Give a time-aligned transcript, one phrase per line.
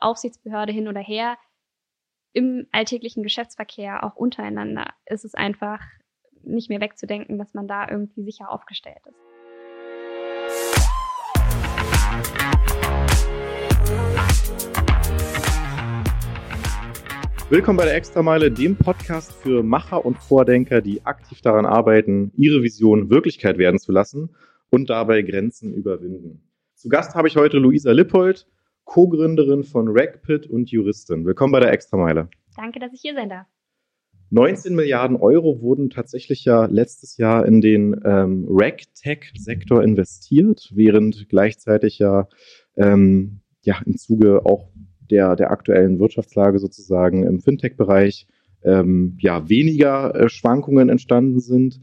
[0.00, 1.36] Aufsichtsbehörde hin oder her,
[2.32, 5.80] im alltäglichen Geschäftsverkehr, auch untereinander, ist es einfach
[6.42, 9.14] nicht mehr wegzudenken, dass man da irgendwie sicher aufgestellt ist.
[17.50, 22.62] Willkommen bei der Extrameile, dem Podcast für Macher und Vordenker, die aktiv daran arbeiten, ihre
[22.62, 24.34] Vision Wirklichkeit werden zu lassen
[24.70, 26.48] und dabei Grenzen überwinden.
[26.74, 28.46] Zu Gast habe ich heute Luisa Lippold,
[28.90, 31.24] Co-Gründerin von RegPit und Juristin.
[31.24, 32.28] Willkommen bei der Extrameile.
[32.56, 33.46] Danke, dass ich hier sein darf.
[34.30, 42.00] 19 Milliarden Euro wurden tatsächlich ja letztes Jahr in den ähm, RegTech-Sektor investiert, während gleichzeitig
[42.00, 42.26] ja,
[42.76, 44.72] ähm, ja im Zuge auch
[45.08, 48.26] der, der aktuellen Wirtschaftslage sozusagen im Fintech-Bereich
[48.64, 51.78] ähm, ja, weniger äh, Schwankungen entstanden sind.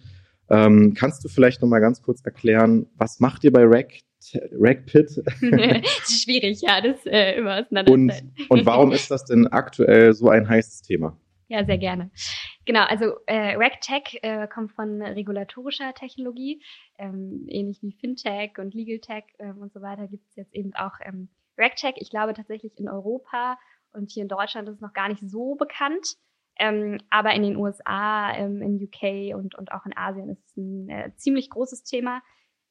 [0.49, 3.93] Ähm, kannst du vielleicht noch mal ganz kurz erklären, was macht ihr bei Rack,
[4.51, 5.09] Rackpit?
[6.07, 7.91] schwierig, ja, das äh, immer auseinander.
[7.91, 8.11] Und,
[8.49, 11.17] und warum ist das denn aktuell so ein heißes Thema?
[11.49, 12.11] Ja, sehr gerne.
[12.65, 16.61] Genau, also äh, RegTech äh, kommt von regulatorischer Technologie,
[16.97, 20.93] ähm, ähnlich wie FinTech und LegalTech ähm, und so weiter gibt es jetzt eben auch
[21.05, 23.57] ähm, RegTech, ich glaube tatsächlich in Europa
[23.93, 26.17] und hier in Deutschland ist es noch gar nicht so bekannt.
[26.59, 30.57] Ähm, aber in den USA, ähm, in UK und, und auch in Asien ist es
[30.57, 32.21] ein äh, ziemlich großes Thema.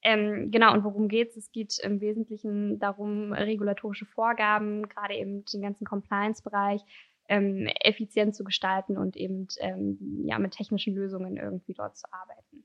[0.08, 1.36] Ähm, genau, und worum geht's?
[1.36, 6.80] Es geht im Wesentlichen darum, regulatorische Vorgaben, gerade eben den ganzen Compliance-Bereich,
[7.28, 12.64] ähm, effizient zu gestalten und eben ähm, ja, mit technischen Lösungen irgendwie dort zu arbeiten.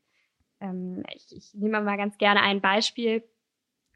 [0.60, 3.24] Ähm, ich, ich nehme mal ganz gerne ein Beispiel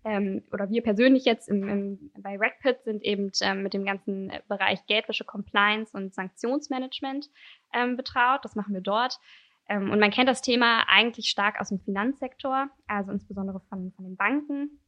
[0.04, 4.32] ähm, oder wir persönlich jetzt im, im, bei RegPit sind eben ähm, mit dem ganzen
[4.48, 7.30] Bereich Geldwäsche, Compliance und Sanktionsmanagement
[7.76, 8.44] ähm, betraut.
[8.44, 9.20] Das machen wir dort.
[9.68, 14.06] Ähm, und man kennt das Thema eigentlich stark aus dem Finanzsektor, also insbesondere von, von
[14.06, 14.82] den Banken.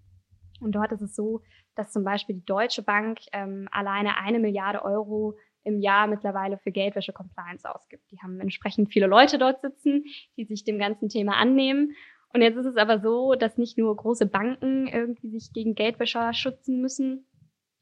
[0.59, 1.41] Und dort ist es so,
[1.75, 6.71] dass zum Beispiel die Deutsche Bank ähm, alleine eine Milliarde Euro im Jahr mittlerweile für
[6.71, 8.09] Geldwäsche Compliance ausgibt.
[8.11, 10.05] Die haben entsprechend viele Leute dort sitzen,
[10.37, 11.91] die sich dem ganzen Thema annehmen.
[12.33, 16.33] Und jetzt ist es aber so, dass nicht nur große Banken irgendwie sich gegen Geldwäscher
[16.33, 17.26] schützen müssen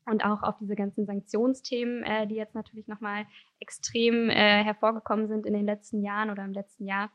[0.06, 3.26] und auch auf diese ganzen Sanktionsthemen, äh, die jetzt natürlich nochmal
[3.60, 7.12] extrem äh, hervorgekommen sind in den letzten Jahren oder im letzten Jahr,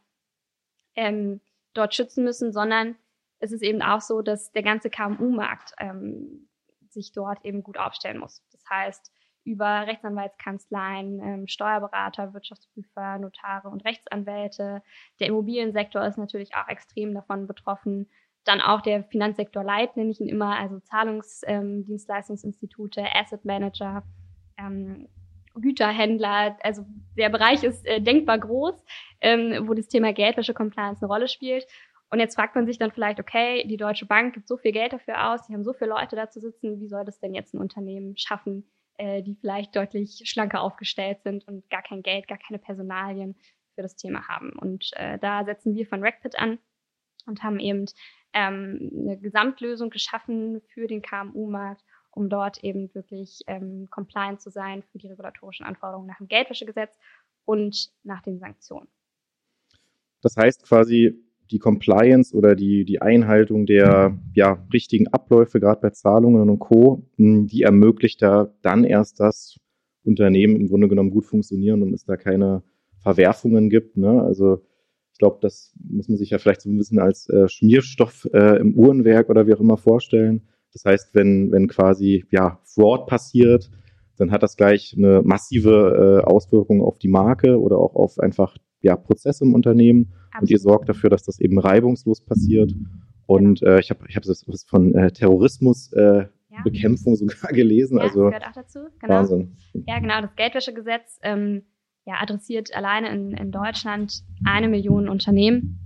[0.94, 1.40] ähm,
[1.72, 2.96] dort schützen müssen, sondern
[3.38, 6.48] es ist eben auch so, dass der ganze KMU-Markt ähm,
[6.88, 8.42] sich dort eben gut aufstellen muss.
[8.50, 9.12] Das heißt,
[9.44, 14.82] über Rechtsanwaltskanzleien, ähm, Steuerberater, Wirtschaftsprüfer, Notare und Rechtsanwälte.
[15.18, 18.10] Der Immobiliensektor ist natürlich auch extrem davon betroffen.
[18.44, 24.02] Dann auch der Finanzsektor Light, nenne ich ihn immer, also Zahlungsdienstleistungsinstitute, ähm, Asset Manager,
[24.58, 25.08] ähm,
[25.54, 26.56] Güterhändler.
[26.62, 26.84] Also
[27.16, 28.84] der Bereich ist äh, denkbar groß,
[29.20, 31.66] ähm, wo das Thema Geldwäsche Compliance eine Rolle spielt.
[32.10, 34.92] Und jetzt fragt man sich dann vielleicht, okay, die Deutsche Bank gibt so viel Geld
[34.92, 37.54] dafür aus, die haben so viele Leute da zu sitzen, wie soll das denn jetzt
[37.54, 42.38] ein Unternehmen schaffen, äh, die vielleicht deutlich schlanker aufgestellt sind und gar kein Geld, gar
[42.38, 43.36] keine Personalien
[43.76, 44.52] für das Thema haben.
[44.58, 46.58] Und äh, da setzen wir von RegPit an
[47.26, 47.86] und haben eben
[48.32, 54.82] ähm, eine Gesamtlösung geschaffen für den KMU-Markt, um dort eben wirklich ähm, compliant zu sein
[54.90, 56.96] für die regulatorischen Anforderungen nach dem Geldwäschegesetz
[57.44, 58.88] und nach den Sanktionen.
[60.22, 65.90] Das heißt quasi, die Compliance oder die, die Einhaltung der ja, richtigen Abläufe, gerade bei
[65.90, 69.58] Zahlungen und Co., hm, die ermöglicht da dann erst, dass
[70.04, 72.62] Unternehmen im Grunde genommen gut funktionieren und es da keine
[73.00, 73.96] Verwerfungen gibt.
[73.96, 74.22] Ne?
[74.22, 74.62] Also
[75.20, 78.74] glaube, das muss man sich ja vielleicht so ein bisschen als äh, Schmierstoff äh, im
[78.74, 80.48] Uhrenwerk oder wie auch immer vorstellen.
[80.72, 83.70] Das heißt, wenn, wenn quasi ja, Fraud passiert,
[84.16, 88.56] dann hat das gleich eine massive äh, Auswirkung auf die Marke oder auch auf einfach
[88.80, 90.42] ja, Prozesse im Unternehmen Absolut.
[90.42, 92.72] und ihr sorgt dafür, dass das eben reibungslos passiert.
[93.26, 93.72] Und genau.
[93.72, 97.16] äh, ich habe ich hab das von äh, Terrorismusbekämpfung äh, ja.
[97.16, 97.98] sogar gelesen.
[97.98, 98.78] Ja, also das gehört auch dazu.
[99.00, 99.14] Genau.
[99.14, 99.56] Wahnsinn.
[99.86, 100.22] Ja, genau.
[100.22, 101.62] Das Geldwäschegesetz ähm,
[102.04, 105.78] ja, adressiert alleine in, in Deutschland eine Million Unternehmen.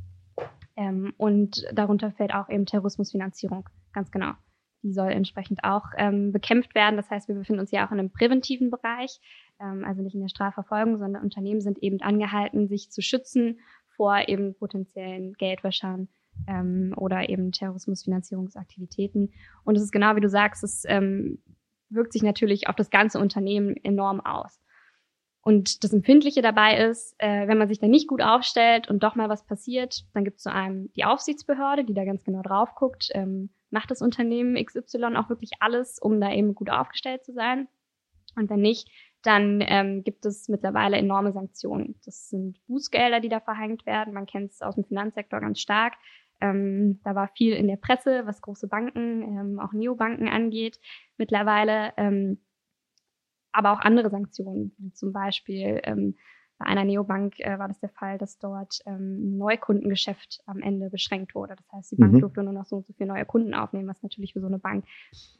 [0.77, 4.33] Ähm, und darunter fällt auch eben Terrorismusfinanzierung, ganz genau.
[4.83, 6.97] Die soll entsprechend auch ähm, bekämpft werden.
[6.97, 9.21] Das heißt, wir befinden uns ja auch in einem präventiven Bereich
[9.61, 13.61] ähm, also nicht in der Strafverfolgung, sondern Unternehmen sind eben angehalten, sich zu schützen
[13.97, 16.09] vor eben potenziellen Geldwäschern
[16.49, 19.33] ähm, oder eben Terrorismusfinanzierungsaktivitäten.
[19.65, 21.39] Und es ist genau wie du sagst, es ähm,
[21.91, 24.61] wirkt sich natürlich auf das ganze Unternehmen enorm aus.
[25.45, 29.15] Und das Empfindliche dabei ist, äh, wenn man sich da nicht gut aufstellt und doch
[29.15, 32.75] mal was passiert, dann gibt es zu einem die Aufsichtsbehörde, die da ganz genau drauf
[32.75, 37.35] guckt, ähm, macht das Unternehmen XY auch wirklich alles, um da eben gut aufgestellt zu
[37.35, 37.69] sein.
[38.37, 38.89] Und wenn nicht,
[39.23, 41.95] dann ähm, gibt es mittlerweile enorme Sanktionen.
[42.07, 44.15] Das sind Bußgelder, die da verhängt werden.
[44.15, 45.95] Man kennt es aus dem Finanzsektor ganz stark.
[46.41, 50.79] Ähm, da war viel in der Presse, was große Banken, ähm, auch Neobanken angeht
[51.17, 51.93] mittlerweile.
[51.97, 52.39] Ähm,
[53.55, 56.17] aber auch andere Sanktionen, wie zum Beispiel ähm,
[56.59, 61.35] bei einer Neobank äh, war das der Fall, dass dort ähm, Neukundengeschäft am Ende beschränkt
[61.35, 61.57] wurde.
[61.57, 62.21] Das heißt, die Bank mhm.
[62.21, 64.59] durfte nur noch so und so viele neue Kunden aufnehmen, was natürlich für so eine
[64.59, 64.85] Bank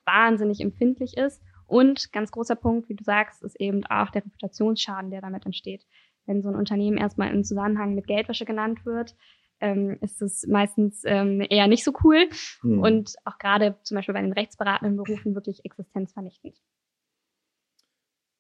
[0.05, 1.43] wahnsinnig empfindlich ist.
[1.67, 5.87] Und ganz großer Punkt, wie du sagst, ist eben auch der Reputationsschaden, der damit entsteht.
[6.27, 9.15] Wenn so ein Unternehmen erstmal im Zusammenhang mit Geldwäsche genannt wird,
[9.61, 12.29] ähm, ist es meistens ähm, eher nicht so cool
[12.63, 12.81] mhm.
[12.81, 16.59] und auch gerade zum Beispiel bei den rechtsberatenden Berufen wirklich existenzvernichtend.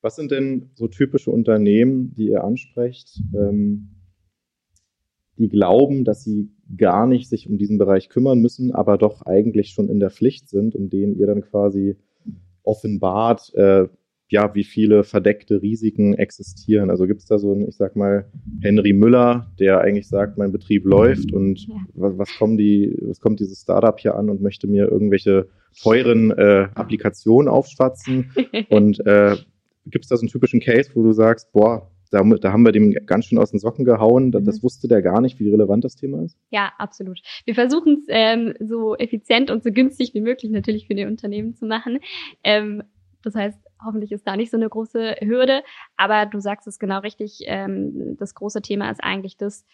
[0.04, 3.88] Was sind denn so typische Unternehmen, die ihr ansprecht, ähm,
[5.38, 9.70] die glauben, dass sie gar nicht sich um diesen Bereich kümmern müssen, aber doch eigentlich
[9.70, 11.96] schon in der Pflicht sind und denen ihr dann quasi
[12.64, 13.88] offenbart, äh,
[14.28, 16.90] ja, wie viele verdeckte Risiken existieren.
[16.90, 18.30] Also gibt es da so einen, ich sag mal,
[18.60, 21.76] Henry Müller, der eigentlich sagt, mein Betrieb läuft und ja.
[21.94, 25.48] was, was, kommen die, was kommt dieses Startup hier an und möchte mir irgendwelche
[25.82, 28.32] teuren äh, Applikationen aufschwatzen
[28.68, 29.36] und äh,
[29.86, 32.72] Gibt es da so einen typischen Case, wo du sagst, boah, da, da, haben wir
[32.72, 34.30] dem ganz schön aus den Socken gehauen.
[34.30, 34.62] Das, das mhm.
[34.64, 36.38] wusste der gar nicht, wie relevant das Thema ist.
[36.50, 37.20] Ja, absolut.
[37.44, 41.54] Wir versuchen es ähm, so effizient und so günstig wie möglich natürlich für die Unternehmen
[41.54, 41.98] zu machen.
[42.44, 42.84] Ähm,
[43.22, 45.62] das heißt, hoffentlich ist da nicht so eine große Hürde.
[45.96, 47.40] Aber du sagst es genau richtig.
[47.46, 49.64] Ähm, das große Thema ist eigentlich das,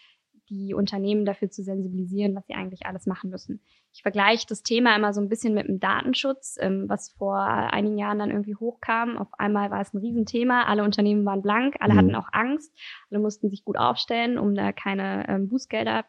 [0.51, 3.61] die Unternehmen dafür zu sensibilisieren, was sie eigentlich alles machen müssen.
[3.93, 7.97] Ich vergleiche das Thema immer so ein bisschen mit dem Datenschutz, ähm, was vor einigen
[7.97, 9.17] Jahren dann irgendwie hochkam.
[9.17, 11.97] Auf einmal war es ein Riesenthema, alle Unternehmen waren blank, alle mhm.
[11.97, 12.77] hatten auch Angst,
[13.09, 16.05] alle mussten sich gut aufstellen, um da keine ähm, Bußgelder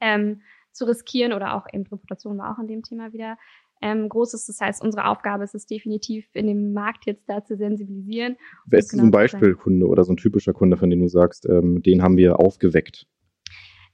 [0.00, 0.40] ähm,
[0.72, 3.36] zu riskieren oder auch eben Reputation war auch in dem Thema wieder
[3.82, 4.48] ähm, groß ist.
[4.48, 8.36] Das heißt, unsere Aufgabe ist es definitiv, in dem Markt jetzt da zu sensibilisieren.
[8.66, 11.46] Wer ist genau so ein Beispielkunde oder so ein typischer Kunde, von dem du sagst,
[11.46, 13.06] ähm, den haben wir aufgeweckt?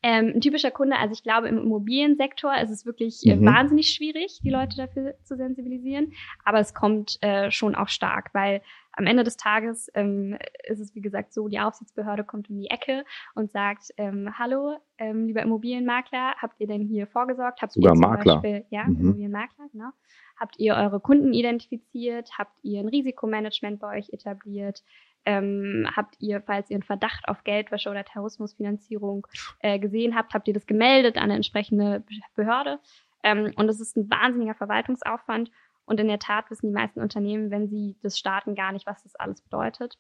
[0.09, 3.45] Ähm, ein typischer Kunde, also ich glaube, im Immobiliensektor ist es wirklich äh, mhm.
[3.45, 6.13] wahnsinnig schwierig, die Leute dafür zu sensibilisieren.
[6.45, 8.63] Aber es kommt äh, schon auch stark, weil
[8.97, 12.69] am Ende des Tages ähm, ist es, wie gesagt, so, die Aufsichtsbehörde kommt um die
[12.69, 13.05] Ecke
[13.35, 17.63] und sagt, ähm, hallo, ähm, lieber Immobilienmakler, habt ihr denn hier vorgesorgt?
[17.63, 18.35] Habt Sogar ihr Makler.
[18.41, 19.01] Beispiel, ja, mhm.
[19.01, 19.91] Immobilienmakler, genau.
[20.39, 22.31] Habt ihr eure Kunden identifiziert?
[22.39, 24.83] Habt ihr ein Risikomanagement bei euch etabliert?
[25.25, 29.27] Ähm, habt ihr, falls ihr einen Verdacht auf Geldwäsche oder Terrorismusfinanzierung
[29.61, 32.05] äh, gesehen habt, habt ihr das gemeldet an eine entsprechende
[32.35, 32.79] Behörde?
[33.23, 35.51] Ähm, und es ist ein wahnsinniger Verwaltungsaufwand.
[35.87, 39.03] Und in der Tat wissen die meisten Unternehmen, wenn sie das starten, gar nicht, was
[39.03, 39.99] das alles bedeutet.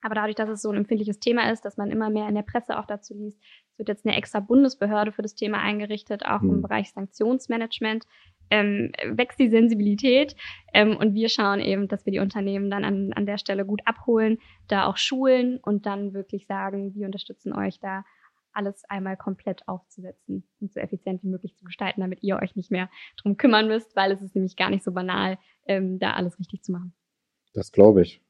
[0.00, 2.42] Aber dadurch, dass es so ein empfindliches Thema ist, dass man immer mehr in der
[2.42, 3.38] Presse auch dazu liest,
[3.72, 6.50] es wird jetzt eine extra Bundesbehörde für das Thema eingerichtet, auch mhm.
[6.50, 8.04] im Bereich Sanktionsmanagement,
[8.50, 10.36] ähm, wächst die Sensibilität
[10.72, 13.82] ähm, und wir schauen eben, dass wir die Unternehmen dann an, an der Stelle gut
[13.84, 14.38] abholen,
[14.68, 18.04] da auch schulen und dann wirklich sagen, wir unterstützen euch da
[18.58, 22.70] alles einmal komplett aufzusetzen und so effizient wie möglich zu gestalten, damit ihr euch nicht
[22.70, 26.38] mehr drum kümmern müsst, weil es ist nämlich gar nicht so banal, ähm, da alles
[26.38, 26.92] richtig zu machen.
[27.54, 28.20] Das glaube ich.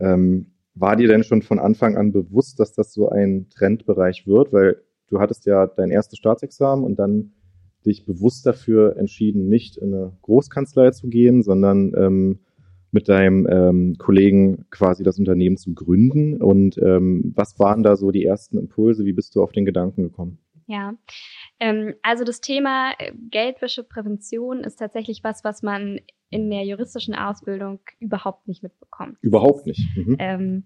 [0.00, 4.52] Ähm, war dir denn schon von Anfang an bewusst, dass das so ein Trendbereich wird?
[4.52, 7.32] Weil du hattest ja dein erstes Staatsexamen und dann
[7.84, 12.40] dich bewusst dafür entschieden, nicht in eine Großkanzlei zu gehen, sondern ähm,
[12.90, 16.42] mit deinem ähm, Kollegen quasi das Unternehmen zu gründen.
[16.42, 19.04] Und ähm, was waren da so die ersten Impulse?
[19.04, 20.38] Wie bist du auf den Gedanken gekommen?
[20.66, 20.94] Ja,
[21.60, 26.00] ähm, also das Thema äh, Geldwäscheprävention ist tatsächlich was, was man
[26.30, 29.16] in der juristischen Ausbildung überhaupt nicht mitbekommt.
[29.22, 29.96] Überhaupt nicht.
[29.96, 30.64] Mhm.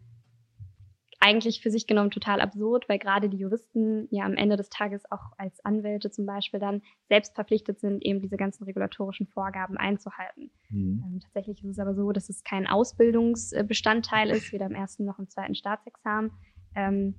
[1.24, 5.04] Eigentlich für sich genommen total absurd, weil gerade die Juristen ja am Ende des Tages
[5.12, 10.50] auch als Anwälte zum Beispiel dann selbst verpflichtet sind, eben diese ganzen regulatorischen Vorgaben einzuhalten.
[10.68, 11.04] Mhm.
[11.06, 15.20] Ähm, tatsächlich ist es aber so, dass es kein Ausbildungsbestandteil ist, weder im ersten noch
[15.20, 16.32] im zweiten Staatsexamen
[16.74, 17.14] ähm,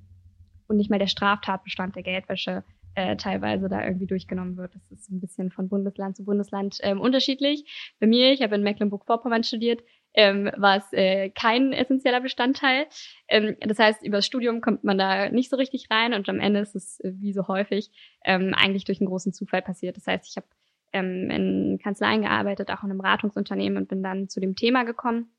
[0.67, 4.75] und nicht mal der Straftatbestand der Geldwäsche äh, teilweise da irgendwie durchgenommen wird.
[4.75, 7.95] Das ist ein bisschen von Bundesland zu Bundesland ähm, unterschiedlich.
[8.01, 9.81] Bei mir, ich habe in Mecklenburg-Vorpommern studiert,
[10.13, 12.86] ähm, war es äh, kein essentieller Bestandteil.
[13.27, 16.39] Ähm, das heißt, über das Studium kommt man da nicht so richtig rein und am
[16.39, 17.91] Ende ist es, äh, wie so häufig,
[18.25, 19.98] ähm, eigentlich durch einen großen Zufall passiert.
[19.98, 20.48] Das heißt, ich habe
[20.93, 25.32] ähm, in Kanzleien gearbeitet, auch in einem Beratungsunternehmen und bin dann zu dem Thema gekommen.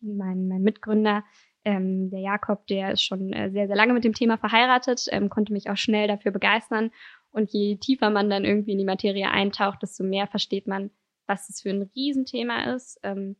[0.00, 1.24] Mein, mein Mitgründer,
[1.64, 5.28] ähm, der Jakob, der ist schon äh, sehr, sehr lange mit dem Thema verheiratet, ähm,
[5.28, 6.90] konnte mich auch schnell dafür begeistern.
[7.30, 10.90] Und je tiefer man dann irgendwie in die Materie eintaucht, desto mehr versteht man,
[11.26, 12.98] was das für ein Riesenthema ist.
[13.02, 13.36] Ähm,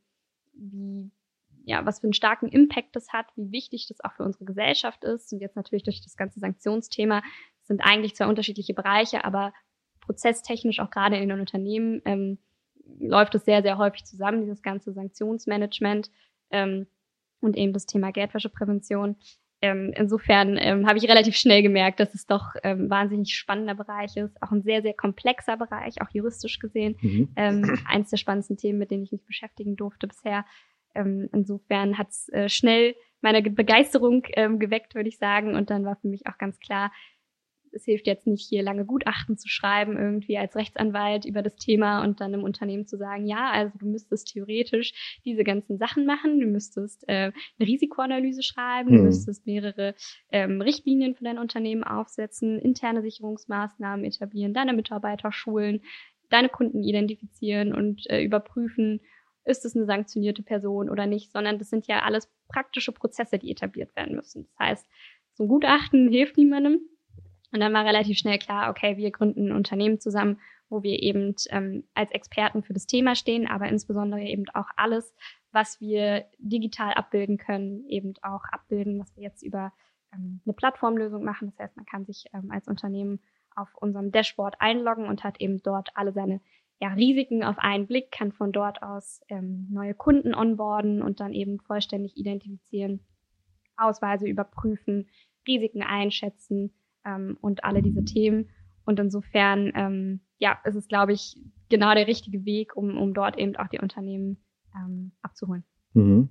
[0.55, 1.11] wie,
[1.65, 5.05] ja, was für einen starken Impact das hat, wie wichtig das auch für unsere Gesellschaft
[5.05, 5.33] ist.
[5.33, 7.23] Und jetzt natürlich durch das ganze Sanktionsthema
[7.63, 9.53] sind eigentlich zwei unterschiedliche Bereiche, aber
[10.01, 12.39] prozesstechnisch auch gerade in den Unternehmen ähm,
[12.99, 16.11] läuft es sehr, sehr häufig zusammen, dieses ganze Sanktionsmanagement
[16.51, 16.87] ähm,
[17.41, 19.17] und eben das Thema Geldwäscheprävention.
[19.63, 24.17] Ähm, insofern ähm, habe ich relativ schnell gemerkt, dass es doch ähm, wahnsinnig spannender Bereich
[24.17, 26.97] ist, auch ein sehr, sehr komplexer Bereich, auch juristisch gesehen.
[27.01, 27.29] Mhm.
[27.37, 30.45] Ähm, eins der spannendsten Themen, mit denen ich mich beschäftigen durfte bisher.
[30.95, 35.55] Ähm, insofern hat es äh, schnell meine Begeisterung ähm, geweckt, würde ich sagen.
[35.55, 36.91] Und dann war für mich auch ganz klar,
[37.73, 42.03] es hilft jetzt nicht hier lange Gutachten zu schreiben, irgendwie als Rechtsanwalt über das Thema
[42.03, 46.41] und dann im Unternehmen zu sagen, ja, also du müsstest theoretisch diese ganzen Sachen machen,
[46.41, 48.97] du müsstest äh, eine Risikoanalyse schreiben, hm.
[48.97, 49.95] du müsstest mehrere
[50.31, 55.81] ähm, Richtlinien für dein Unternehmen aufsetzen, interne Sicherungsmaßnahmen etablieren, deine Mitarbeiter schulen,
[56.31, 59.01] deine Kunden identifizieren und äh, überprüfen,
[59.45, 63.51] ist es eine sanktionierte Person oder nicht, sondern das sind ja alles praktische Prozesse, die
[63.51, 64.45] etabliert werden müssen.
[64.45, 64.87] Das heißt,
[65.35, 66.81] so ein Gutachten hilft niemandem.
[67.53, 70.41] Und dann war relativ schnell klar, okay, wir gründen ein Unternehmen zusammen,
[70.71, 75.15] wo wir eben ähm, als Experten für das Thema stehen, aber insbesondere eben auch alles,
[75.53, 79.73] was wir digital abbilden können, eben auch abbilden, was wir jetzt über
[80.15, 81.49] ähm, eine Plattformlösung machen.
[81.51, 83.21] Das heißt, man kann sich ähm, als Unternehmen
[83.55, 86.41] auf unserem Dashboard einloggen und hat eben dort alle seine
[86.81, 91.35] ja, Risiken auf einen Blick, kann von dort aus ähm, neue Kunden onboarden und dann
[91.35, 93.01] eben vollständig identifizieren,
[93.77, 95.11] Ausweise überprüfen,
[95.47, 96.73] Risiken einschätzen
[97.05, 98.51] ähm, und alle diese Themen.
[98.85, 101.37] Und insofern, ähm, ja, ist es, glaube ich,
[101.69, 104.39] genau der richtige Weg, um, um dort eben auch die Unternehmen
[104.75, 105.65] ähm, abzuholen.
[105.95, 106.29] Mhm.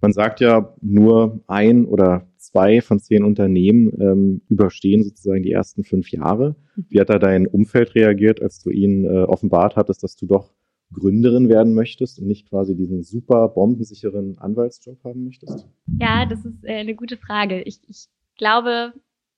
[0.00, 5.84] Man sagt ja, nur ein oder zwei von zehn Unternehmen ähm, überstehen sozusagen die ersten
[5.84, 6.56] fünf Jahre.
[6.74, 6.86] Mhm.
[6.88, 10.52] Wie hat da dein Umfeld reagiert, als du ihnen äh, offenbart hattest, dass du doch
[10.92, 15.68] Gründerin werden möchtest und nicht quasi diesen super bombensicheren Anwaltsjob haben möchtest?
[16.00, 17.62] Ja, das ist äh, eine gute Frage.
[17.62, 18.92] Ich, ich glaube,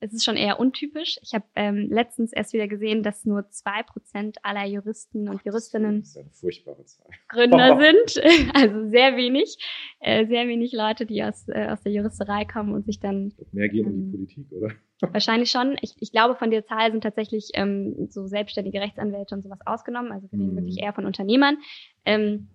[0.04, 1.18] es ist schon eher untypisch.
[1.22, 6.00] Ich habe ähm, letztens erst wieder gesehen, dass nur zwei Prozent aller Juristen und Juristinnen
[6.00, 7.06] das ist eine furchtbare Zahl.
[7.28, 8.24] Gründer sind.
[8.54, 9.56] Also sehr wenig.
[10.00, 13.32] Äh, sehr wenig Leute, die aus, äh, aus der Juristerei kommen und sich dann.
[13.52, 14.70] Mehr gehen ähm, in die ähm, Politik, oder?
[15.12, 15.76] Wahrscheinlich schon.
[15.80, 20.12] Ich, ich glaube, von der Zahl sind tatsächlich ähm, so selbstständige Rechtsanwälte und sowas ausgenommen.
[20.12, 20.56] Also wir reden mhm.
[20.56, 21.58] wirklich eher von Unternehmern.
[22.04, 22.48] Ähm,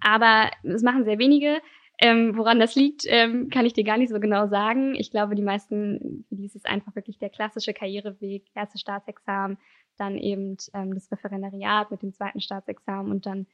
[0.00, 1.60] aber es machen sehr wenige.
[2.04, 4.96] Ähm, woran das liegt, ähm, kann ich dir gar nicht so genau sagen.
[4.96, 9.56] Ich glaube, die meisten, für die ist es einfach wirklich der klassische Karriereweg, erste Staatsexamen,
[9.98, 13.46] dann eben ähm, das Referendariat mit dem zweiten Staatsexamen und dann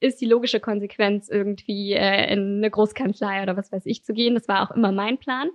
[0.00, 4.34] ist die logische Konsequenz irgendwie äh, in eine Großkanzlei oder was weiß ich zu gehen.
[4.34, 5.50] Das war auch immer mein Plan.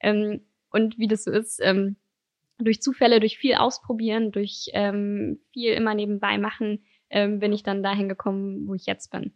[0.00, 0.40] Ähm,
[0.70, 1.96] und wie das so ist, ähm,
[2.56, 7.82] durch Zufälle, durch viel ausprobieren, durch ähm, viel immer nebenbei machen, ähm, bin ich dann
[7.82, 9.34] dahin gekommen, wo ich jetzt bin.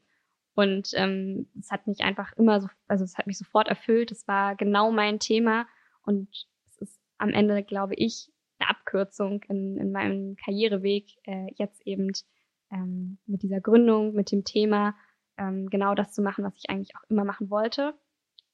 [0.54, 4.12] Und ähm, es hat mich einfach immer so, also es hat mich sofort erfüllt.
[4.12, 5.66] Es war genau mein Thema
[6.02, 6.28] und
[6.66, 12.12] es ist am Ende, glaube ich, eine Abkürzung in, in meinem Karriereweg, äh, jetzt eben
[12.70, 14.94] ähm, mit dieser Gründung, mit dem Thema,
[15.37, 17.94] ähm, genau das zu machen, was ich eigentlich auch immer machen wollte.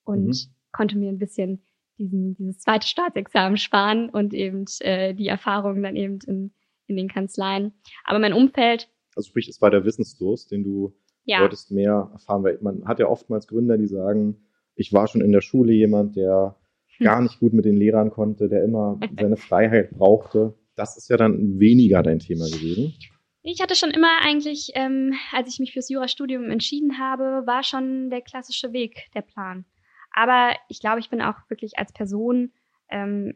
[0.04, 0.54] Und mhm.
[0.72, 1.62] konnte mir ein bisschen
[1.98, 6.54] diesen, dieses zweite Staatsexamen sparen und eben äh, die Erfahrungen dann eben in,
[6.86, 7.74] in den Kanzleien.
[8.04, 8.88] Aber mein Umfeld.
[9.14, 11.40] Also sprich, es war der Wissensdurst, den du ja.
[11.40, 14.36] wolltest mehr erfahren, weil man hat ja oftmals Gründer, die sagen,
[14.74, 16.56] ich war schon in der Schule jemand, der
[16.96, 17.04] hm.
[17.04, 20.54] gar nicht gut mit den Lehrern konnte, der immer seine Freiheit brauchte.
[20.76, 22.94] Das ist ja dann weniger dein Thema gewesen.
[23.42, 28.10] Ich hatte schon immer eigentlich, ähm, als ich mich fürs Jurastudium entschieden habe, war schon
[28.10, 29.64] der klassische Weg der Plan.
[30.12, 32.52] Aber ich glaube, ich bin auch wirklich als Person,
[32.90, 33.34] ähm,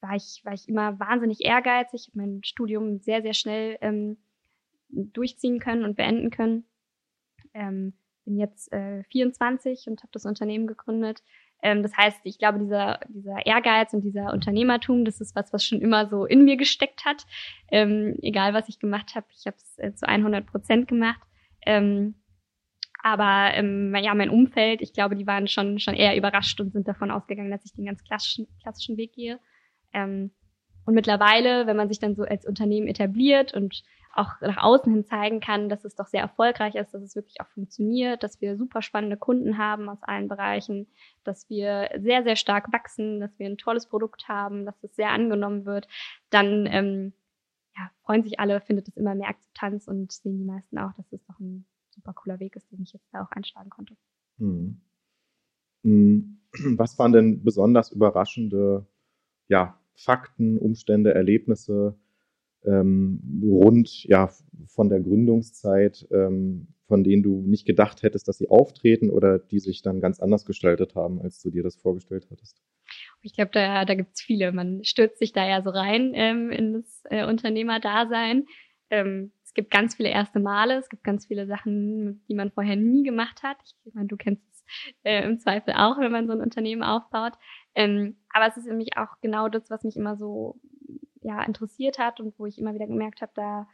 [0.00, 4.18] war, ich, war ich immer wahnsinnig ehrgeizig, habe mein Studium sehr, sehr schnell ähm,
[4.90, 6.64] durchziehen können und beenden können
[7.54, 11.22] ähm, bin jetzt äh, 24 und habe das Unternehmen gegründet.
[11.62, 15.64] Ähm, das heißt, ich glaube, dieser, dieser Ehrgeiz und dieser Unternehmertum, das ist was, was
[15.64, 17.26] schon immer so in mir gesteckt hat.
[17.70, 21.20] Ähm, egal, was ich gemacht habe, ich habe es äh, zu 100 Prozent gemacht.
[21.66, 22.14] Ähm,
[23.02, 26.88] aber ähm, ja, mein Umfeld, ich glaube, die waren schon, schon eher überrascht und sind
[26.88, 29.38] davon ausgegangen, dass ich den ganz klassischen, klassischen Weg gehe.
[29.92, 30.32] Ähm,
[30.84, 33.82] und mittlerweile, wenn man sich dann so als Unternehmen etabliert und
[34.14, 37.40] auch nach außen hin zeigen kann, dass es doch sehr erfolgreich ist, dass es wirklich
[37.40, 40.86] auch funktioniert, dass wir super spannende Kunden haben aus allen Bereichen,
[41.24, 45.10] dass wir sehr, sehr stark wachsen, dass wir ein tolles Produkt haben, dass es sehr
[45.10, 45.88] angenommen wird,
[46.30, 47.12] dann ähm,
[47.76, 51.12] ja, freuen sich alle, findet es immer mehr Akzeptanz und sehen die meisten auch, dass
[51.12, 53.96] es doch ein super cooler Weg ist, den ich jetzt da auch einschlagen konnte.
[54.38, 54.80] Hm.
[55.84, 56.34] hm.
[56.76, 58.86] Was waren denn besonders überraschende
[59.48, 61.98] ja, Fakten, Umstände, Erlebnisse,
[62.64, 64.30] ähm, rund ja
[64.66, 69.60] von der Gründungszeit, ähm, von denen du nicht gedacht hättest, dass sie auftreten oder die
[69.60, 72.62] sich dann ganz anders gestaltet haben, als du dir das vorgestellt hattest?
[73.22, 74.52] Ich glaube, da, da gibt es viele.
[74.52, 78.46] Man stürzt sich da ja so rein ähm, in das äh, Unternehmerdasein.
[78.90, 82.76] Ähm, es gibt ganz viele erste Male, es gibt ganz viele Sachen, die man vorher
[82.76, 83.56] nie gemacht hat.
[83.84, 84.64] Ich meine, du kennst es
[85.02, 87.32] äh, im Zweifel auch, wenn man so ein Unternehmen aufbaut.
[87.74, 90.60] Ähm, aber es ist nämlich auch genau das, was mich immer so
[91.28, 93.68] ja, interessiert hat und wo ich immer wieder gemerkt habe, da,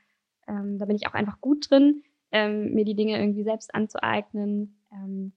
[0.48, 4.76] ähm, da bin ich auch einfach gut drin, ähm, mir die Dinge irgendwie selbst anzueignen.
[4.92, 5.32] Ähm,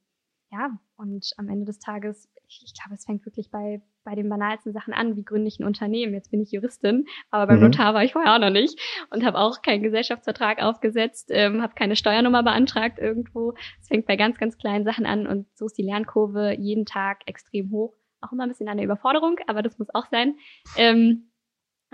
[0.51, 4.29] ja, und am Ende des Tages, ich, ich glaube, es fängt wirklich bei, bei den
[4.29, 6.13] banalsten Sachen an, wie gründe ich ein Unternehmen.
[6.13, 7.65] Jetzt bin ich Juristin, aber beim mhm.
[7.65, 8.79] Notar war ich vorher auch noch nicht
[9.11, 13.53] und habe auch keinen Gesellschaftsvertrag aufgesetzt, ähm, habe keine Steuernummer beantragt irgendwo.
[13.79, 17.21] Es fängt bei ganz, ganz kleinen Sachen an und so ist die Lernkurve jeden Tag
[17.27, 17.93] extrem hoch.
[18.21, 20.37] Auch immer ein bisschen eine Überforderung, aber das muss auch sein.
[20.77, 21.29] Ähm,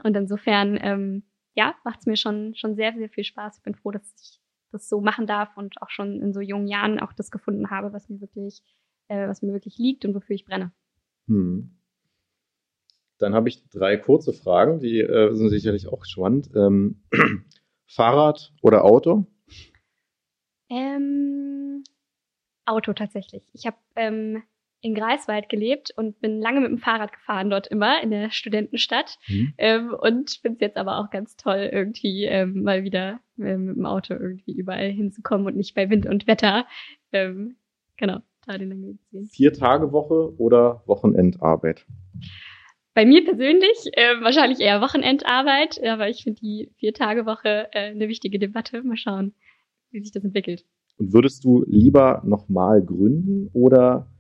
[0.02, 1.24] und insofern, ähm,
[1.56, 3.58] ja, macht es mir schon, schon sehr, sehr viel Spaß.
[3.58, 4.40] Ich bin froh, dass ich
[4.72, 7.94] das so machen darf und auch schon in so jungen Jahren auch das gefunden habe,
[7.94, 8.64] was mir wirklich,
[9.08, 10.72] äh, was mir wirklich liegt und wofür ich brenne.
[11.28, 11.78] Hm.
[13.20, 16.50] Dann habe ich drei kurze Fragen, die äh, sind sicherlich auch spannend.
[16.56, 17.04] Ähm,
[17.86, 19.28] Fahrrad oder Auto?
[20.70, 21.84] Ähm,
[22.66, 23.44] Auto tatsächlich.
[23.54, 24.44] Ich habe ähm,
[24.84, 29.18] in Greifswald gelebt und bin lange mit dem Fahrrad gefahren dort immer in der Studentenstadt
[29.28, 29.54] mhm.
[29.58, 33.78] ähm, und finde es jetzt aber auch ganz toll, irgendwie ähm, mal wieder äh, mit
[33.78, 36.66] dem Auto irgendwie überall hinzukommen und nicht bei Wind und Wetter.
[37.14, 37.56] Ähm,
[37.96, 39.26] genau, da den langen Weg sehen.
[39.28, 41.86] Vier Tage Woche oder Wochenendarbeit?
[42.94, 47.92] Bei mir persönlich äh, wahrscheinlich eher Wochenendarbeit, aber ich finde die vier Tage Woche äh,
[47.92, 48.84] eine wichtige Debatte.
[48.84, 49.34] Mal schauen,
[49.92, 50.66] wie sich das entwickelt.
[50.98, 54.13] Und würdest du lieber nochmal gründen oder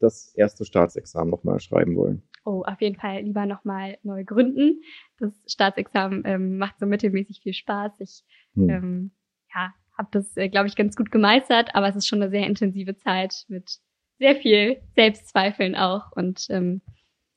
[0.00, 2.22] das erste Staatsexamen nochmal schreiben wollen?
[2.44, 4.82] Oh, auf jeden Fall lieber nochmal neu gründen.
[5.18, 8.00] Das Staatsexamen ähm, macht so mittelmäßig viel Spaß.
[8.00, 8.68] Ich hm.
[8.68, 9.10] ähm,
[9.54, 12.46] ja, habe das, äh, glaube ich, ganz gut gemeistert, aber es ist schon eine sehr
[12.46, 13.78] intensive Zeit mit
[14.18, 16.12] sehr viel Selbstzweifeln auch.
[16.12, 16.80] Und ähm,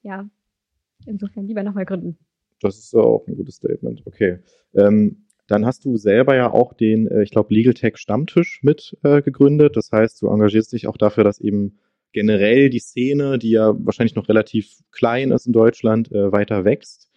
[0.02, 0.30] ja,
[1.06, 2.18] insofern lieber nochmal gründen.
[2.62, 4.04] Das ist auch ein gutes Statement.
[4.06, 4.40] Okay.
[4.74, 8.98] Ähm, dann hast du selber ja auch den, äh, ich glaube, Legal Tech Stammtisch mit
[9.04, 9.76] äh, gegründet.
[9.76, 11.80] Das heißt, du engagierst dich auch dafür, dass eben
[12.14, 17.10] generell die Szene, die ja wahrscheinlich noch relativ klein ist in Deutschland, äh, weiter wächst.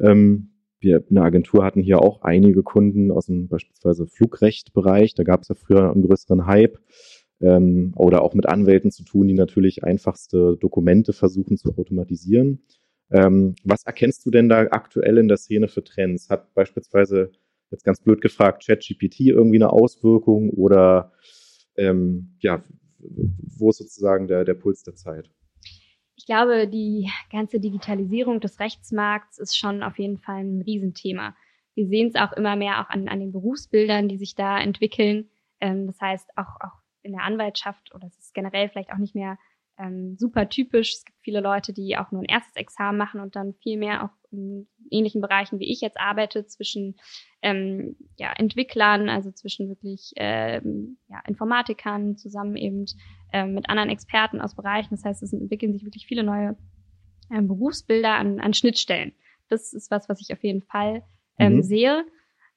[0.00, 0.50] Ähm,
[0.80, 5.14] wir eine Agentur hatten hier auch einige Kunden aus dem beispielsweise Flugrechtbereich.
[5.14, 6.78] Da gab es ja früher einen größeren Hype.
[7.40, 12.64] Ähm, oder auch mit Anwälten zu tun, die natürlich einfachste Dokumente versuchen zu automatisieren.
[13.10, 16.30] Ähm, was erkennst du denn da aktuell in der Szene für Trends?
[16.30, 17.30] Hat beispielsweise,
[17.70, 21.12] jetzt ganz blöd gefragt, ChatGPT irgendwie eine Auswirkung oder
[21.76, 22.64] ähm, ja,
[22.98, 25.30] wo ist sozusagen der, der Puls der Zeit?
[26.16, 31.34] Ich glaube, die ganze Digitalisierung des Rechtsmarkts ist schon auf jeden Fall ein Riesenthema.
[31.74, 35.30] Wir sehen es auch immer mehr auch an, an den Berufsbildern, die sich da entwickeln.
[35.60, 39.14] Ähm, das heißt, auch, auch in der Anwaltschaft oder es ist generell vielleicht auch nicht
[39.14, 39.38] mehr
[39.78, 40.94] ähm, super typisch.
[40.94, 44.04] Es gibt viele Leute, die auch nur ein erstes Examen machen und dann viel mehr
[44.04, 44.10] auch
[44.90, 46.96] ähnlichen Bereichen, wie ich jetzt arbeite, zwischen
[47.42, 52.84] ähm, ja, Entwicklern, also zwischen wirklich ähm, ja, Informatikern zusammen eben
[53.32, 54.90] ähm, mit anderen Experten aus Bereichen.
[54.90, 56.56] Das heißt, es entwickeln sich wirklich viele neue
[57.30, 59.12] ähm, Berufsbilder an, an Schnittstellen.
[59.48, 61.02] Das ist was, was ich auf jeden Fall
[61.38, 61.62] ähm, mhm.
[61.62, 62.04] sehe,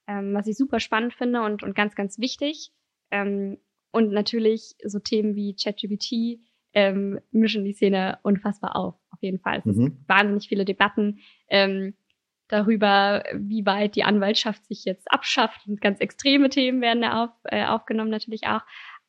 [0.08, 2.72] ähm, was ich super spannend finde und, und ganz, ganz wichtig.
[3.12, 3.58] Ähm,
[3.91, 6.39] und natürlich so Themen wie ChatGPT,
[6.74, 9.62] ähm, mischen die Szene unfassbar auf, auf jeden Fall.
[9.65, 9.86] Es mhm.
[9.86, 11.94] gibt wahnsinnig viele Debatten ähm,
[12.52, 15.68] darüber, wie weit die Anwaltschaft sich jetzt abschafft.
[15.68, 18.62] Und ganz extreme Themen werden da auf, äh, aufgenommen natürlich auch.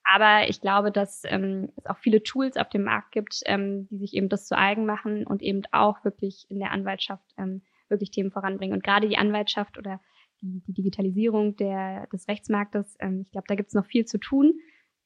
[0.05, 3.99] Aber ich glaube, dass ähm, es auch viele Tools auf dem Markt gibt, ähm, die
[3.99, 8.11] sich eben das zu eigen machen und eben auch wirklich in der Anwaltschaft ähm, wirklich
[8.11, 8.75] Themen voranbringen.
[8.75, 10.01] Und gerade die Anwaltschaft oder
[10.41, 14.19] die, die Digitalisierung der, des Rechtsmarktes, ähm, ich glaube, da gibt es noch viel zu
[14.19, 14.55] tun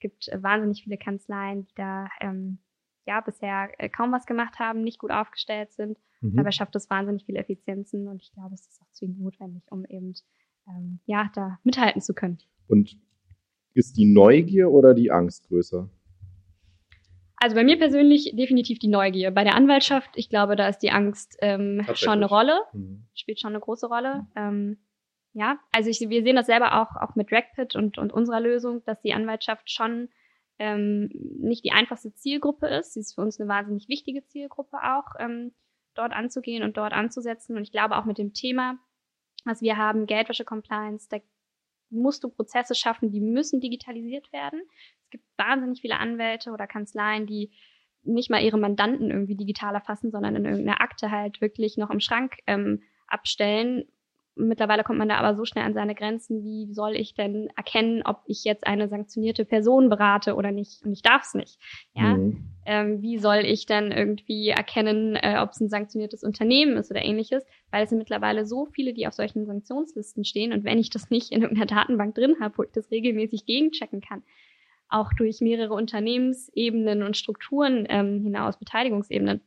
[0.01, 2.59] gibt äh, wahnsinnig viele Kanzleien, die da ähm,
[3.07, 5.99] ja bisher äh, kaum was gemacht haben, nicht gut aufgestellt sind.
[6.21, 6.37] Mhm.
[6.37, 9.85] Dabei schafft es wahnsinnig viele Effizienzen und ich glaube, es ist auch zwingend notwendig, um
[9.85, 10.14] eben
[10.69, 12.38] ähm, ja da mithalten zu können.
[12.69, 12.99] Und
[13.75, 15.88] ist die Neugier oder die Angst größer?
[17.38, 19.31] Also bei mir persönlich definitiv die Neugier.
[19.31, 23.05] Bei der Anwaltschaft, ich glaube, da ist die Angst ähm, schon eine Rolle, mhm.
[23.14, 24.21] spielt schon eine große Rolle.
[24.21, 24.27] Mhm.
[24.37, 24.79] Ähm,
[25.35, 28.83] ja, also ich, wir sehen das selber auch, auch mit Dragpit und, und unserer Lösung,
[28.87, 30.09] dass die Anwaltschaft schon
[30.59, 32.95] ähm, nicht die einfachste Zielgruppe ist.
[32.95, 35.53] Sie ist für uns eine wahnsinnig wichtige Zielgruppe auch, ähm,
[35.95, 37.57] dort anzugehen und dort anzusetzen.
[37.57, 38.79] Und ich glaube auch mit dem Thema,
[39.45, 41.19] was wir haben, Geldwäsche-Compliance, da
[41.90, 44.61] musst du Prozesse schaffen, die müssen digitalisiert werden.
[45.05, 47.53] Es gibt wahnsinnig viele Anwälte oder Kanzleien, die
[48.03, 52.01] nicht mal ihre Mandanten irgendwie digital erfassen, sondern in irgendeiner Akte halt wirklich noch im
[52.01, 53.85] Schrank ähm, abstellen,
[54.38, 58.03] Mittlerweile kommt man da aber so schnell an seine Grenzen, wie soll ich denn erkennen,
[58.05, 60.85] ob ich jetzt eine sanktionierte Person berate oder nicht?
[60.85, 61.59] Und ich darf es nicht.
[61.94, 62.14] Ja?
[62.14, 62.44] Mhm.
[62.66, 67.03] Ähm, wie soll ich dann irgendwie erkennen, äh, ob es ein sanktioniertes Unternehmen ist oder
[67.03, 67.44] ähnliches?
[67.70, 70.53] Weil es sind mittlerweile so viele, die auf solchen Sanktionslisten stehen.
[70.53, 74.03] Und wenn ich das nicht in irgendeiner Datenbank drin habe, wo ich das regelmäßig gegenchecken
[74.03, 74.22] kann,
[74.88, 79.40] auch durch mehrere Unternehmensebenen und Strukturen ähm, hinaus, Beteiligungsebenen,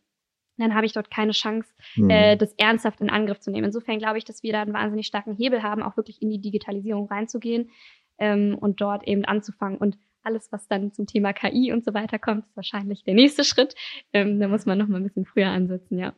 [0.62, 2.10] dann habe ich dort keine Chance, mhm.
[2.10, 3.65] äh, das ernsthaft in Angriff zu nehmen.
[3.65, 6.41] Insofern glaube ich, dass wir da einen wahnsinnig starken Hebel haben, auch wirklich in die
[6.41, 7.69] Digitalisierung reinzugehen
[8.17, 9.78] ähm, und dort eben anzufangen.
[9.78, 13.43] Und alles, was dann zum Thema KI und so weiter kommt, ist wahrscheinlich der nächste
[13.43, 13.76] Schritt.
[14.13, 16.13] Ähm, da muss man noch mal ein bisschen früher ansetzen, ja.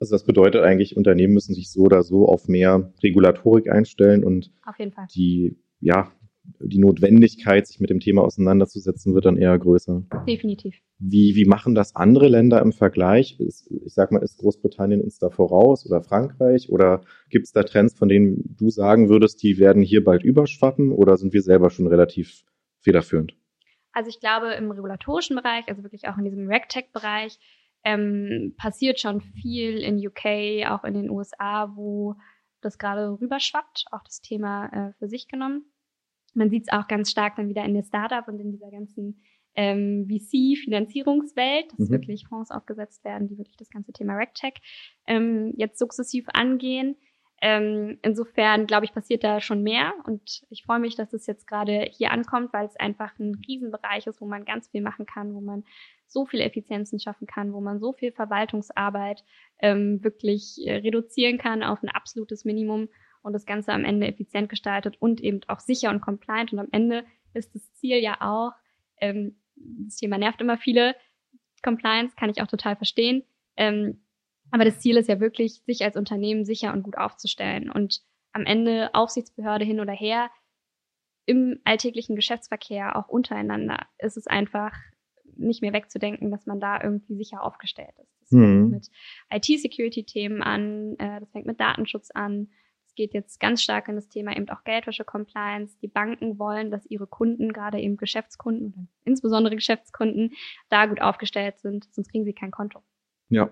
[0.00, 4.50] Also das bedeutet eigentlich, Unternehmen müssen sich so oder so auf mehr Regulatorik einstellen und
[5.14, 6.10] die, ja,
[6.58, 10.02] die Notwendigkeit, sich mit dem Thema auseinanderzusetzen, wird dann eher größer.
[10.26, 10.80] Definitiv.
[11.02, 13.40] Wie, wie machen das andere Länder im Vergleich?
[13.40, 16.68] Ist, ich sag mal, ist Großbritannien uns da voraus oder Frankreich?
[16.68, 20.92] Oder gibt es da Trends, von denen du sagen würdest, die werden hier bald überschwappen?
[20.92, 22.44] Oder sind wir selber schon relativ
[22.80, 23.34] federführend?
[23.92, 27.38] Also ich glaube, im regulatorischen Bereich, also wirklich auch in diesem RegTech-Bereich,
[27.82, 32.14] ähm, passiert schon viel in UK, auch in den USA, wo
[32.60, 35.64] das gerade rüberschwappt, auch das Thema äh, für sich genommen.
[36.34, 39.22] Man sieht es auch ganz stark dann wieder in der Startup und in dieser ganzen
[39.54, 41.92] ähm, VC-Finanzierungswelt, dass mhm.
[41.92, 44.54] wirklich Fonds aufgesetzt werden, die wirklich das ganze Thema RegTech
[45.06, 46.96] ähm, jetzt sukzessiv angehen.
[47.42, 51.46] Ähm, insofern, glaube ich, passiert da schon mehr und ich freue mich, dass es jetzt
[51.46, 55.34] gerade hier ankommt, weil es einfach ein Riesenbereich ist, wo man ganz viel machen kann,
[55.34, 55.64] wo man
[56.06, 59.24] so viele Effizienzen schaffen kann, wo man so viel Verwaltungsarbeit
[59.60, 62.88] ähm, wirklich äh, reduzieren kann auf ein absolutes Minimum
[63.22, 66.52] und das Ganze am Ende effizient gestaltet und eben auch sicher und compliant.
[66.52, 68.52] Und am Ende ist das Ziel ja auch,
[69.00, 70.94] ähm, das Thema nervt immer viele,
[71.62, 73.22] Compliance kann ich auch total verstehen.
[73.56, 74.02] Ähm,
[74.50, 77.70] aber das Ziel ist ja wirklich, sich als Unternehmen sicher und gut aufzustellen.
[77.70, 78.00] Und
[78.32, 80.30] am Ende Aufsichtsbehörde hin oder her,
[81.26, 84.72] im alltäglichen Geschäftsverkehr, auch untereinander, ist es einfach
[85.36, 88.12] nicht mehr wegzudenken, dass man da irgendwie sicher aufgestellt ist.
[88.20, 88.70] Das fängt mhm.
[88.70, 88.88] mit
[89.30, 92.48] IT-Security-Themen an, äh, das fängt mit Datenschutz an.
[92.90, 95.78] Es geht jetzt ganz stark in das Thema eben auch Geldwäsche-Compliance.
[95.80, 100.32] Die Banken wollen, dass ihre Kunden, gerade eben Geschäftskunden oder insbesondere Geschäftskunden,
[100.70, 102.82] da gut aufgestellt sind, sonst kriegen sie kein Konto.
[103.28, 103.50] Ja,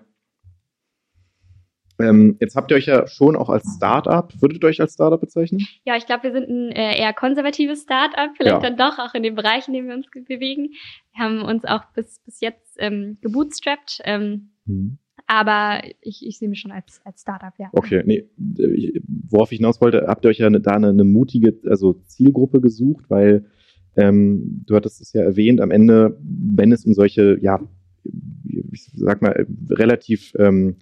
[2.01, 5.19] ähm, jetzt habt ihr euch ja schon auch als Startup, würdet ihr euch als Startup
[5.19, 5.65] bezeichnen?
[5.85, 8.69] Ja, ich glaube, wir sind ein äh, eher konservatives Startup, vielleicht ja.
[8.69, 10.73] dann doch auch in dem Bereich, in dem wir uns bewegen.
[11.13, 14.01] Wir haben uns auch bis, bis jetzt ähm, gebootstrapped.
[14.03, 14.97] Ähm, hm.
[15.31, 17.69] Aber ich, ich sehe mich schon als, als Startup, ja.
[17.73, 18.25] Okay, nee,
[19.29, 22.61] worauf ich hinaus wollte, habt ihr euch ja eine, da eine, eine mutige also Zielgruppe
[22.61, 23.45] gesucht, weil
[23.95, 27.59] ähm, du hattest es ja erwähnt, am Ende, wenn es um solche, ja,
[28.71, 30.77] ich sag mal, relativ ähm,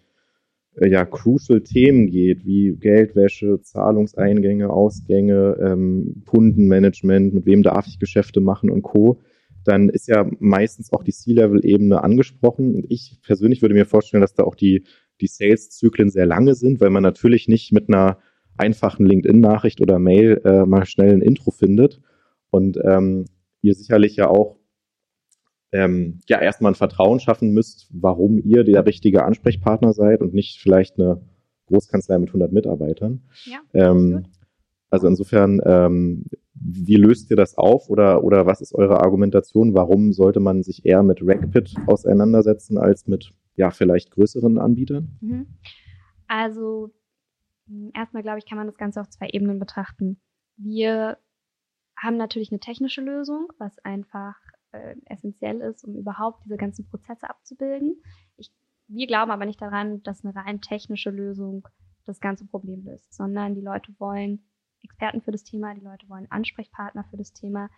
[0.76, 8.00] äh, ja, crucial Themen geht, wie Geldwäsche, Zahlungseingänge, Ausgänge, ähm, Kundenmanagement, mit wem darf ich
[8.00, 9.20] Geschäfte machen und Co.,
[9.68, 12.76] dann ist ja meistens auch die C-Level-Ebene angesprochen.
[12.76, 14.84] Und ich persönlich würde mir vorstellen, dass da auch die,
[15.22, 18.20] die Sales-Zyklen sehr lange sind, weil man natürlich nicht mit einer
[18.58, 22.02] einfachen LinkedIn-Nachricht oder Mail äh, mal schnell ein Intro findet.
[22.50, 23.26] Und ähm,
[23.62, 24.58] ihr sicherlich ja auch
[25.72, 30.60] ähm, ja erstmal ein Vertrauen schaffen müsst, warum ihr der richtige Ansprechpartner seid und nicht
[30.60, 31.22] vielleicht eine
[31.68, 33.24] Großkanzlei mit 100 Mitarbeitern.
[33.46, 34.28] Ja, ähm,
[34.90, 36.26] also insofern, ähm,
[36.60, 39.74] wie löst ihr das auf oder, oder was ist eure Argumentation?
[39.74, 45.18] Warum sollte man sich eher mit RackPit auseinandersetzen als mit ja vielleicht größeren Anbietern?
[45.22, 45.48] Mhm.
[46.28, 46.92] Also
[47.94, 50.20] erstmal glaube ich, kann man das Ganze auf zwei Ebenen betrachten.
[50.58, 51.18] Wir
[51.98, 54.36] haben natürlich eine technische Lösung, was einfach
[54.72, 58.02] äh, essentiell ist, um überhaupt diese ganzen Prozesse abzubilden.
[58.38, 58.52] Ich,
[58.88, 61.68] wir glauben aber nicht daran, dass eine rein technische Lösung
[62.06, 64.46] das ganze Problem löst, sondern die Leute wollen
[64.88, 67.70] Experten für das Thema, die Leute wollen Ansprechpartner für das Thema.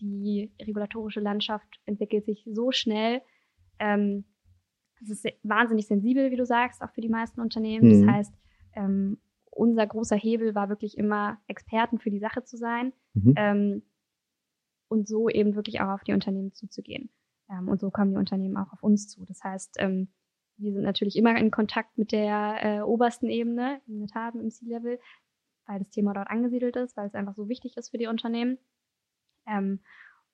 [0.00, 3.22] Die regulatorische Landschaft entwickelt sich so schnell.
[3.78, 4.24] Ähm,
[5.02, 7.86] es ist wahnsinnig sensibel, wie du sagst, auch für die meisten Unternehmen.
[7.88, 8.06] Mhm.
[8.06, 8.34] Das heißt,
[8.74, 9.18] ähm,
[9.50, 12.92] unser großer Hebel war wirklich immer, Experten für die Sache zu sein.
[13.14, 13.34] Mhm.
[13.36, 13.82] Ähm,
[14.88, 17.10] und so eben wirklich auch auf die Unternehmen zuzugehen.
[17.48, 19.24] Ähm, und so kommen die Unternehmen auch auf uns zu.
[19.24, 20.08] Das heißt, ähm,
[20.60, 24.50] wir sind natürlich immer in Kontakt mit der äh, obersten Ebene, die wir haben im
[24.50, 24.98] C-Level,
[25.70, 28.58] weil das Thema dort angesiedelt ist, weil es einfach so wichtig ist für die Unternehmen.
[29.46, 29.80] Ähm,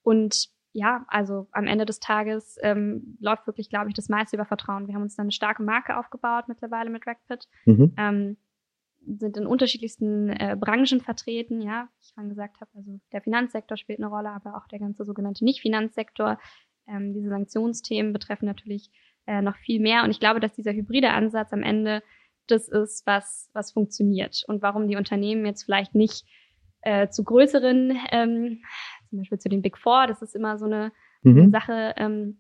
[0.03, 4.47] und ja, also am Ende des Tages ähm, läuft wirklich, glaube ich, das meiste über
[4.47, 4.89] Vertrauen.
[4.89, 7.49] Wir haben uns dann eine starke Marke aufgebaut mittlerweile mit Rackpit.
[7.67, 7.93] Mhm.
[7.97, 8.37] Ähm,
[9.07, 13.77] sind in unterschiedlichsten äh, Branchen vertreten, ja, wie ich vorhin gesagt habe, also der Finanzsektor
[13.77, 16.41] spielt eine Rolle, aber auch der ganze sogenannte Nicht-Finanzsektor.
[16.89, 18.91] Ähm, diese Sanktionsthemen betreffen natürlich
[19.27, 22.03] äh, noch viel mehr und ich glaube, dass dieser hybride Ansatz am Ende
[22.47, 26.25] das ist, was, was funktioniert und warum die Unternehmen jetzt vielleicht nicht
[26.83, 28.63] äh, zu größeren, ähm,
[29.09, 31.39] zum Beispiel zu den Big Four, das ist immer so eine, mhm.
[31.39, 32.39] eine Sache, ähm,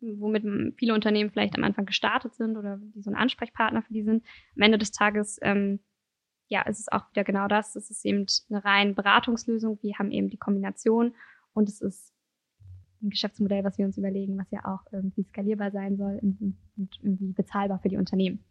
[0.00, 0.44] womit
[0.76, 4.24] viele Unternehmen vielleicht am Anfang gestartet sind oder die so ein Ansprechpartner für die sind.
[4.56, 5.80] Am Ende des Tages, ähm,
[6.48, 7.76] ja, ist es auch wieder genau das.
[7.76, 9.78] Es ist eben eine rein Beratungslösung.
[9.82, 11.14] Wir haben eben die Kombination
[11.52, 12.14] und es ist
[13.02, 16.58] ein Geschäftsmodell, was wir uns überlegen, was ja auch irgendwie skalierbar sein soll und
[17.02, 18.44] irgendwie bezahlbar für die Unternehmen.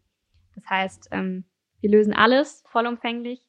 [0.58, 1.44] Das heißt, ähm,
[1.80, 3.40] wir lösen alles vollumfänglich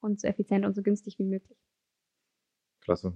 [0.00, 1.58] und so effizient und so günstig wie möglich.
[2.80, 3.14] Klasse.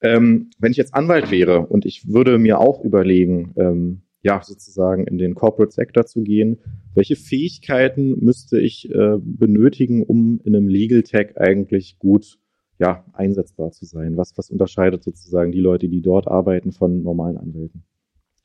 [0.00, 5.06] Ähm, wenn ich jetzt Anwalt wäre und ich würde mir auch überlegen, ähm, ja, sozusagen
[5.06, 6.58] in den Corporate Sector zu gehen,
[6.94, 12.38] welche Fähigkeiten müsste ich äh, benötigen, um in einem Legal Tech eigentlich gut
[12.78, 14.16] ja, einsetzbar zu sein?
[14.16, 17.84] Was, was unterscheidet sozusagen die Leute, die dort arbeiten, von normalen Anwälten?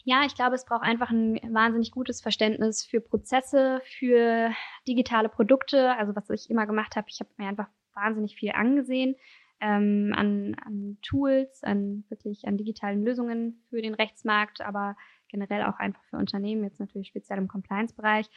[0.03, 4.51] Ja, ich glaube, es braucht einfach ein wahnsinnig gutes Verständnis für Prozesse, für
[4.87, 5.95] digitale Produkte.
[5.95, 9.15] Also was ich immer gemacht habe, ich habe mir einfach wahnsinnig viel angesehen
[9.61, 14.97] ähm, an, an Tools, an wirklich an digitalen Lösungen für den Rechtsmarkt, aber
[15.29, 18.27] generell auch einfach für Unternehmen, jetzt natürlich speziell im Compliance-Bereich.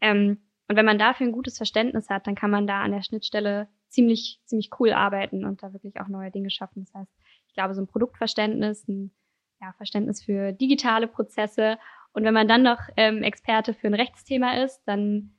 [0.00, 3.02] Ähm, und wenn man dafür ein gutes Verständnis hat, dann kann man da an der
[3.02, 6.84] Schnittstelle ziemlich, ziemlich cool arbeiten und da wirklich auch neue Dinge schaffen.
[6.84, 7.12] Das heißt,
[7.48, 9.10] ich glaube, so ein Produktverständnis, ein
[9.60, 11.78] ja, Verständnis für digitale Prozesse
[12.12, 15.30] und wenn man dann noch ähm, Experte für ein Rechtsthema ist, dann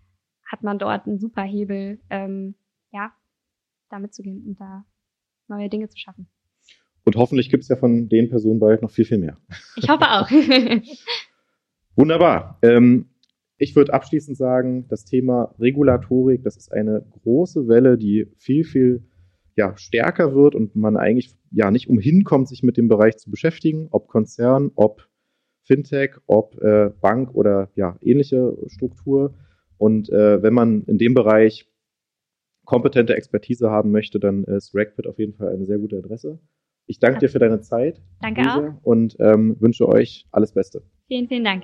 [0.45, 2.55] hat man dort einen super Hebel, ähm,
[2.91, 3.11] ja,
[3.89, 4.85] da mitzugehen und da
[5.47, 6.27] neue Dinge zu schaffen.
[7.05, 9.37] Und hoffentlich gibt es ja von den Personen bald noch viel, viel mehr.
[9.75, 10.29] Ich hoffe auch.
[11.95, 12.59] Wunderbar.
[12.61, 13.09] Ähm,
[13.57, 19.03] ich würde abschließend sagen, das Thema Regulatorik, das ist eine große Welle, die viel, viel
[19.59, 23.29] ja, stärker wird und man eigentlich ja nicht umhin kommt, sich mit dem Bereich zu
[23.29, 25.09] beschäftigen, ob Konzern, ob
[25.63, 29.33] Fintech, ob äh, Bank oder ja, ähnliche Struktur.
[29.77, 31.67] Und äh, wenn man in dem Bereich
[32.63, 36.39] kompetente Expertise haben möchte, dann ist Rackpit auf jeden Fall eine sehr gute Adresse.
[36.85, 38.01] Ich danke dir für deine Zeit.
[38.21, 38.85] Danke Lisa, auch.
[38.85, 40.83] Und ähm, wünsche euch alles Beste.
[41.07, 41.63] Vielen, vielen Dank.